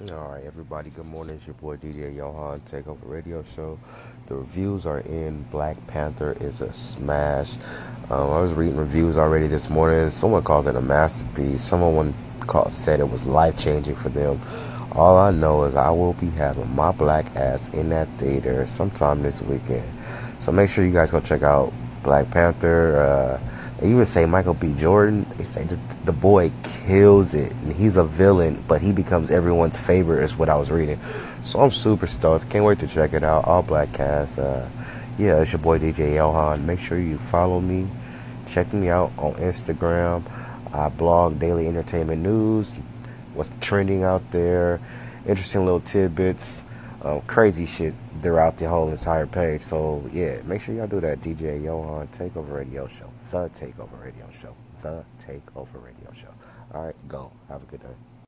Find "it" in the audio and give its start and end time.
10.68-10.76, 13.00-13.10, 27.34-27.52, 33.12-33.22